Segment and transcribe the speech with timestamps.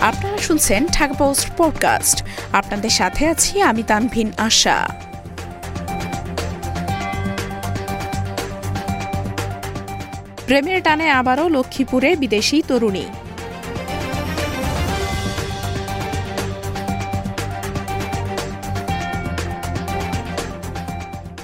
[0.00, 4.88] আপনারা শুনছেন Dhaka post podcast. আপনাদের সাথে আছি আমি তানভিন আশা।
[10.46, 13.04] প্রেমের টানে আবারও লক্ষ্মীপুরে বিদেশি তরুণী।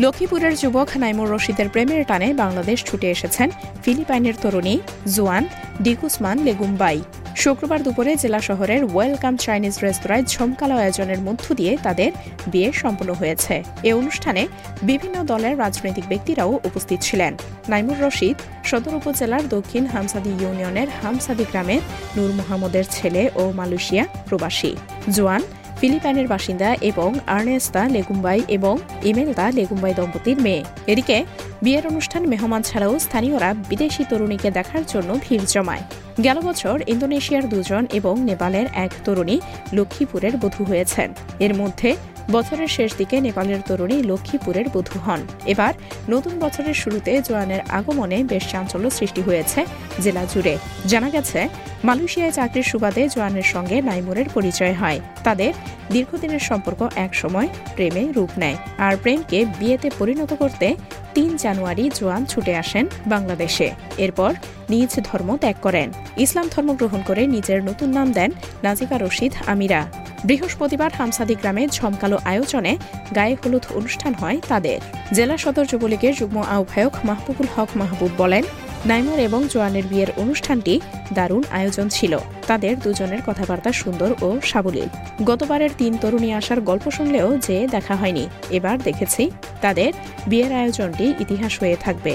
[0.00, 3.50] লক্ষ্মীপুরের যুবক নাইমুর রশিদের প্রেমের টানে বাংলাদেশ ছুটে এসেছেন
[3.84, 4.78] ফিলিপাইনের তরুণী
[5.14, 5.46] জুয়ান
[5.82, 7.02] ডিকুসমান লেগুম্বাই।
[7.42, 12.10] শুক্রবার দুপুরে জেলা শহরের ওয়েলকাম চাইনিজ রেস্তোরাঁয় ঝমকালো আয়োজনের মধ্য দিয়ে তাদের
[12.52, 13.54] বিয়ে সম্পন্ন হয়েছে।
[13.88, 14.42] এ অনুষ্ঠানে
[14.82, 17.32] বিভিন্ন দলের রাজনৈতিক ব্যক্তিরাও উপস্থিত ছিলেন।
[17.68, 18.36] নাইমুর রশিদ,
[18.68, 21.82] সদর উপজেলার দক্ষিণ হামসাদি ইউনিয়নের হামসাদি গ্রামের
[22.16, 24.72] নূর মোহাম্মদের ছেলে ও মালয়েশিয়া প্রবাসী।
[25.16, 25.42] জোয়ান
[25.80, 31.16] ফিলিপাইনের বাসিন্দা এবং আর্নেস্তা লেগুম্বাই এবং ইমেলদা লেগুম্বাই দম্পতির মেয়ে। এদিকে,
[31.62, 35.84] বিয়ের অনুষ্ঠান মেহমান ছাড়াও স্থানীয়রা বিদেশি তরুণীকে দেখার জন্য ভিড় জমায়।
[36.24, 39.36] গেল বছর ইন্দোনেশিয়ার দুজন এবং নেপালের এক তরুণী
[39.72, 41.08] লক্ষ্মীপুরের বধূ হয়েছেন।
[41.40, 41.90] এর মধ্যে
[42.30, 45.72] বছরের শেষ দিকে নেপালের তরুণী লক্ষ্মীপুরের বধূ হন। এবার
[46.08, 49.64] নতুন বছরের শুরুতে জোয়ানের আগমনে বেশ চাঞ্চল্য সৃষ্টি হয়েছে
[50.00, 51.48] জেলা জুড়ে। জানা গেছে,
[51.84, 55.52] মালয়েশিয়ায় চাকরির সুবাদে জোয়ানের সঙ্গে নাইমুরের পরিচয় হয়। তাদের
[55.90, 60.74] দীর্ঘদিনের সম্পর্ক এক সময় প্রেমে রূপ নেয় আর প্রেমকে বিয়েতে পরিণত করতে
[61.14, 64.34] তিন জানুয়ারি জোয়ান ছুটে আসেন বাংলাদেশে। এরপর
[64.70, 68.30] নিজ ধর্ম ত্যাগ করেন। ইসলাম ধর্ম গ্রহণ করে নিজের নতুন নাম দেন
[68.62, 72.72] নাজিবা রশিদ আমিরা। বৃহস্পতিবার হামসাদি গ্রামে ঝমকালো আয়োজনে
[73.16, 74.78] গায়ে হলুদ অনুষ্ঠান হয় তাদের।
[75.16, 78.44] জেলা সদর যুবলীগের যুগ্ম আহ্বায়ক মাহবুবুল হক মাহবুব বলেন,
[78.90, 80.74] নাইমার এবং জোয়ানের বিয়ের অনুষ্ঠানটি
[81.14, 82.12] দারুণ আয়োজন ছিল।
[82.46, 84.88] তাদের দুজনের কথাবার্তা সুন্দর ও সাবলীল।
[85.24, 89.22] গতবারের তিন তরুণী আসার গল্প শুনলেও যে দেখা হয়নি, এবার দেখেছি
[89.60, 89.90] তাদের
[90.26, 92.14] বিয়ের আয়োজনটি ইতিহাস হয়ে থাকবে।